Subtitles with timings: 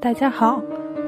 [0.00, 0.62] 大家好，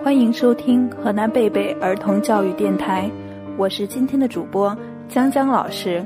[0.04, 3.10] 欢迎收听河南贝贝儿童教育电台，
[3.56, 4.76] 我是今天的主播
[5.08, 6.04] 江江老师。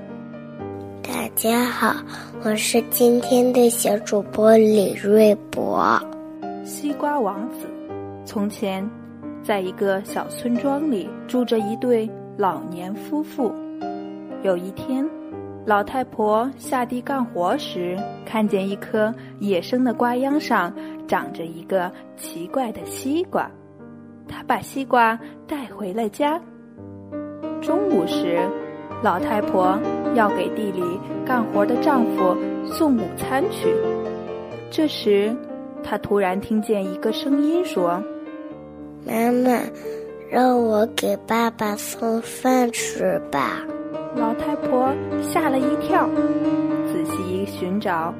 [1.02, 1.96] 大家好，
[2.44, 6.00] 我是今天的小主播李瑞博。
[6.64, 7.67] 西瓜王子，
[8.25, 8.89] 从前，
[9.43, 13.53] 在一个小村庄里住着一对老年夫妇。
[14.45, 15.05] 有一天，
[15.64, 20.73] 老太婆下地干活时，看见一棵野生的瓜秧上。
[21.07, 23.50] 长着一个奇怪的西瓜，
[24.29, 26.40] 他把西瓜带回了家。
[27.61, 28.39] 中午时，
[29.03, 29.79] 老太婆
[30.14, 30.82] 要给地里
[31.25, 33.75] 干活的丈夫送午餐去。
[34.71, 35.35] 这时，
[35.83, 38.02] 她突然听见一个声音说
[39.07, 39.61] ：“妈妈，
[40.30, 43.63] 让我给爸爸送饭吃吧。”
[44.16, 46.09] 老太婆吓了一跳，
[46.87, 48.13] 仔细一寻找。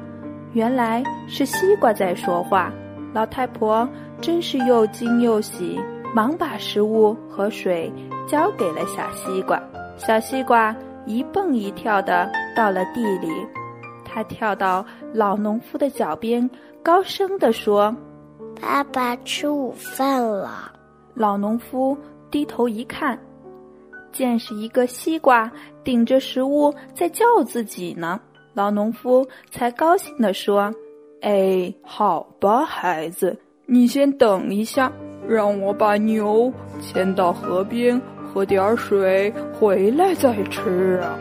[0.53, 2.71] 原来是西瓜在说话，
[3.13, 3.87] 老太婆
[4.21, 5.79] 真是又惊又喜，
[6.13, 7.91] 忙把食物和水
[8.27, 9.61] 交给了小西瓜。
[9.97, 13.29] 小西瓜一蹦一跳的到了地里，
[14.05, 16.47] 它跳到老农夫的脚边，
[16.83, 17.95] 高声地说
[18.61, 20.71] ：“爸爸吃午饭了。”
[21.15, 21.97] 老农夫
[22.29, 23.17] 低头一看，
[24.11, 25.51] 见是一个西瓜
[25.83, 28.19] 顶着食物在叫自己呢。
[28.53, 30.71] 老农夫才高兴地说
[31.21, 34.91] ：“哎，好吧，孩子，你先等一下，
[35.27, 41.17] 让我把牛牵到河边喝点水，回来再吃啊。”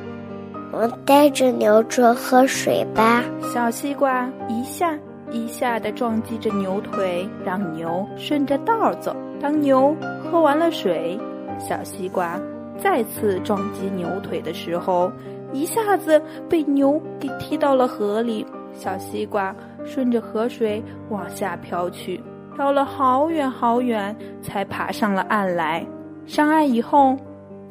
[0.72, 3.24] 我带着牛去喝水吧。
[3.54, 4.98] 小西瓜一下
[5.30, 9.16] 一下的撞击着牛腿，让牛顺着道走。
[9.40, 11.18] 当牛喝完了水，
[11.58, 12.38] 小西瓜
[12.78, 15.10] 再次撞击牛腿的时候。
[15.52, 19.54] 一下子被牛给踢到了河里，小西瓜
[19.86, 22.20] 顺着河水往下飘去，
[22.54, 25.86] 飘了好远好远，才爬上了岸来。
[26.26, 27.16] 上岸以后，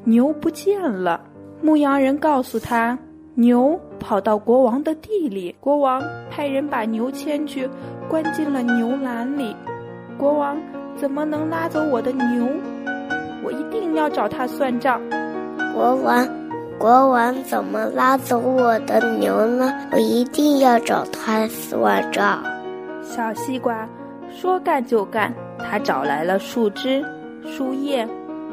[0.05, 1.21] 牛不见了。
[1.61, 2.97] 牧羊人告诉他，
[3.33, 5.55] 牛跑到国王的地里。
[5.59, 7.69] 国王派人把牛牵去，
[8.09, 9.55] 关进了牛栏里。
[10.17, 10.57] 国王
[10.95, 12.47] 怎么能拉走我的牛？
[13.43, 15.01] 我一定要找他算账。
[15.73, 16.44] 国王。
[16.77, 19.73] 国王怎么拉走我的牛呢？
[19.91, 22.43] 我一定要找他算账。
[23.01, 23.87] 小西瓜
[24.29, 27.03] 说干就干，他找来了树枝、
[27.45, 28.07] 树叶，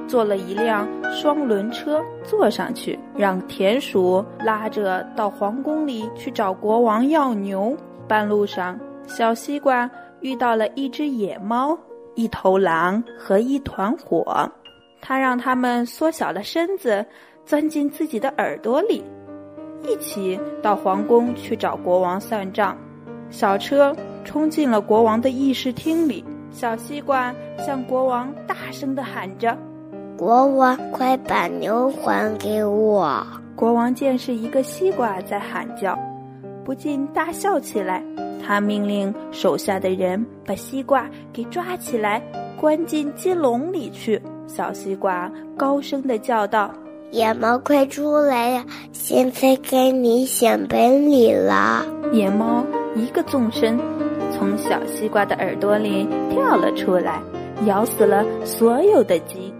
[0.06, 7.77] 做了一辆双轮车，坐上去，让田鼠拉着到皇宫里去找国王要牛。
[8.06, 9.91] 半路上，小西瓜
[10.21, 11.77] 遇到了一只野猫、
[12.15, 14.49] 一头狼和一团火，
[15.03, 17.05] 他让他们缩小了身子。
[17.45, 19.03] 钻进自己的耳朵里，
[19.83, 22.79] 一起到皇宫去找国王算账。
[23.31, 23.93] 小车
[24.25, 29.59] 冲进了国王的议事厅里，小西瓜向国王大声地喊着
[30.17, 33.27] ：“国王，快把牛还给我！”
[33.57, 35.99] 国王见是一个西瓜在喊叫，
[36.65, 38.01] 不禁大笑起来。
[38.41, 42.23] 他命令手下的人把西瓜给抓起来，
[42.57, 44.23] 关进鸡笼里去。
[44.55, 46.71] 小西瓜高声的叫道。
[47.11, 48.65] 野猫，快出来呀！
[48.93, 51.85] 现在该你显本领了。
[52.13, 52.65] 野猫
[52.95, 53.79] 一个纵身，
[54.31, 57.21] 从小西瓜的耳朵里跳了出来，
[57.67, 59.53] 咬死了所有的鸡。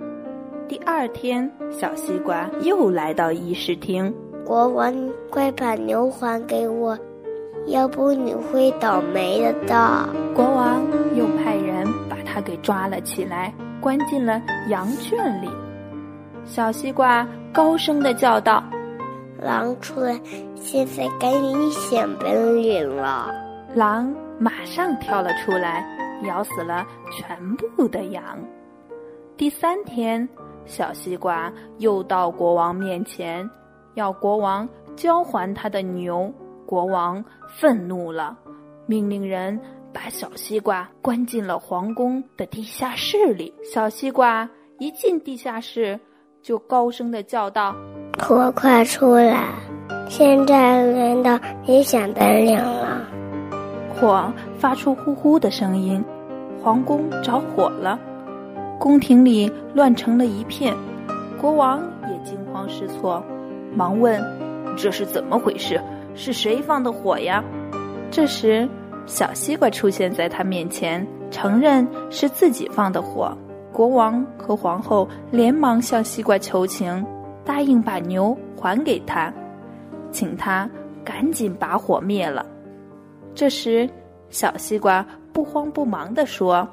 [0.66, 4.12] 第二天，小西瓜又来到议事厅。
[4.47, 4.94] 国王，
[5.31, 6.98] 快把牛还给我，
[7.66, 9.52] 要不你会倒霉的。
[9.66, 10.82] 的国王
[11.14, 13.52] 又派人把他给抓了起来，
[13.82, 15.50] 关进了羊圈里。
[16.47, 17.28] 小西瓜。
[17.54, 18.65] 高声的叫道
[19.38, 20.19] ：“狼出来！
[20.54, 23.31] 现在该你显本领了。”
[23.76, 25.84] 狼马上跳了出来，
[26.22, 28.22] 咬死了全部的羊。
[29.37, 30.26] 第三天，
[30.64, 33.47] 小西瓜又到国王面前，
[33.97, 34.66] 要国王
[34.97, 36.32] 交还他的牛。
[36.64, 37.22] 国王
[37.60, 38.34] 愤怒了，
[38.87, 39.60] 命令人
[39.92, 43.52] 把小西瓜关进了皇宫的地下室里。
[43.62, 45.99] 小西瓜一进地下室。
[46.43, 47.72] 就高声的叫道
[48.19, 49.44] ：“火快出来！
[50.08, 53.00] 现在轮到你显本领了。”
[53.94, 56.05] 火发出呼呼的声音，
[56.61, 57.96] 皇宫着火了，
[58.81, 60.75] 宫廷里乱成了一片。
[61.40, 61.81] 国王
[62.11, 63.22] 也惊慌失措，
[63.72, 64.20] 忙问
[64.76, 65.81] ：“这是怎么回事？
[66.16, 67.44] 是谁放的火呀？”
[68.11, 68.69] 这时，
[69.12, 73.37] 小西瓜出现在他面前承认是自己放的火。
[73.70, 77.05] 国王和皇后连忙向西瓜求情
[77.44, 79.31] 答应把牛还给他
[80.11, 80.69] 请他
[81.05, 82.47] 赶紧把火灭了。
[83.35, 83.87] 这时
[84.31, 86.67] 小西瓜不慌不忙地说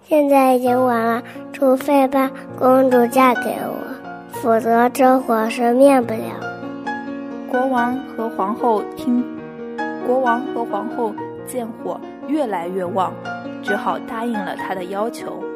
[0.00, 1.22] 现在已经晚了
[1.52, 3.76] 除非把公主嫁给我
[4.30, 6.40] 否则这火是灭不了。
[7.50, 9.22] 国王和皇后听
[10.06, 11.12] 国王和皇后
[11.46, 13.12] 见火越来越旺
[13.62, 15.51] 只好答应了他的要求。